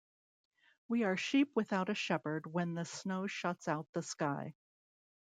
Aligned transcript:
We 0.87 1.03
are 1.03 1.15
sheep 1.15 1.55
without 1.55 1.89
a 1.91 1.93
shepherd 1.93 2.47
when 2.51 2.73
the 2.73 2.85
snow 2.85 3.27
shuts 3.27 3.67
out 3.67 3.85
the 3.93 4.01
sky. 4.01 4.55